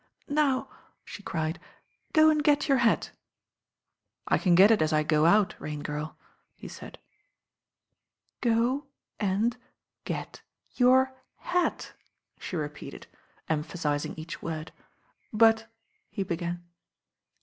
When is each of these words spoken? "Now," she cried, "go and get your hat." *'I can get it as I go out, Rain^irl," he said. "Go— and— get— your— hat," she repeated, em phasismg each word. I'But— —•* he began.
"Now," 0.29 0.67
she 1.05 1.21
cried, 1.21 1.59
"go 2.11 2.31
and 2.31 2.43
get 2.43 2.67
your 2.67 2.79
hat." 2.79 3.11
*'I 4.29 4.37
can 4.39 4.55
get 4.55 4.71
it 4.71 4.81
as 4.81 4.91
I 4.91 5.03
go 5.03 5.27
out, 5.27 5.53
Rain^irl," 5.59 6.15
he 6.55 6.67
said. 6.67 6.97
"Go— 8.41 8.87
and— 9.19 9.57
get— 10.03 10.41
your— 10.73 11.13
hat," 11.37 11.93
she 12.39 12.55
repeated, 12.55 13.05
em 13.47 13.63
phasismg 13.63 14.15
each 14.17 14.41
word. 14.41 14.71
I'But— 15.31 15.57
—•* 15.57 15.67
he 16.09 16.23
began. 16.23 16.63